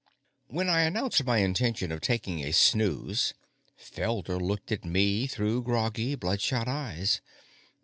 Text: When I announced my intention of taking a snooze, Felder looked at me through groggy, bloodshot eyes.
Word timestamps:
When 0.47 0.67
I 0.67 0.81
announced 0.81 1.23
my 1.25 1.37
intention 1.37 1.91
of 1.91 2.01
taking 2.01 2.39
a 2.43 2.53
snooze, 2.53 3.35
Felder 3.79 4.41
looked 4.41 4.71
at 4.71 4.83
me 4.83 5.27
through 5.27 5.61
groggy, 5.61 6.15
bloodshot 6.15 6.67
eyes. 6.67 7.21